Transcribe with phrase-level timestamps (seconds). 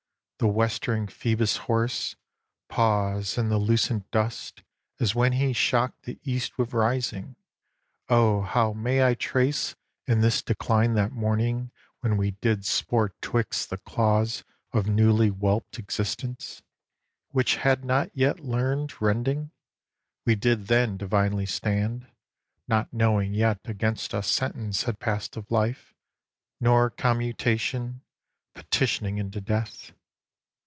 [0.43, 2.15] The westering Phoebus' horse
[2.67, 4.63] Paws i' the lucent dust
[4.99, 7.35] as when he shocked The East with rising;
[8.09, 9.75] O how may I trace
[10.07, 11.69] In this decline that morning
[11.99, 14.43] when we did Sport 'twixt the claws
[14.73, 16.63] of newly whelped existence,
[17.29, 19.51] Which had not yet learned rending?
[20.25, 22.07] we did then Divinely stand,
[22.67, 25.93] not knowing yet against us Sentence had passed of life,
[26.59, 28.01] nor commutation
[28.55, 29.91] Petitioning into death.